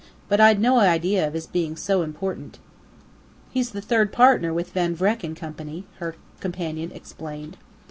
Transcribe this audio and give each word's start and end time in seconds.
"But 0.27 0.39
I'd 0.41 0.59
no 0.59 0.79
idea 0.79 1.27
of 1.27 1.35
his 1.35 1.45
being 1.45 1.75
so 1.75 2.01
important." 2.01 2.57
"He's 3.51 3.69
third 3.69 4.11
partner 4.11 4.51
with 4.51 4.71
Van 4.71 4.95
Vreck 4.95 5.19
& 5.35 5.35
Co.," 5.35 5.83
her 5.99 6.15
companion 6.39 6.91
explained. 6.91 7.55